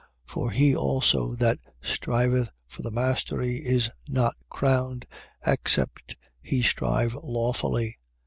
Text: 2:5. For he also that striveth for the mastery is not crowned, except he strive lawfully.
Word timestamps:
2:5. 0.29 0.33
For 0.33 0.49
he 0.49 0.75
also 0.75 1.35
that 1.35 1.59
striveth 1.79 2.49
for 2.67 2.81
the 2.81 2.89
mastery 2.89 3.57
is 3.57 3.91
not 4.07 4.35
crowned, 4.49 5.05
except 5.45 6.15
he 6.41 6.63
strive 6.63 7.13
lawfully. 7.13 7.99